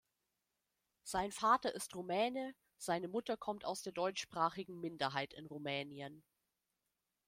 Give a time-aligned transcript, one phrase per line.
[1.03, 6.23] Sein Vater ist Rumäne, seine Mutter kommt aus der deutschsprachigen Minderheit in Rumänien.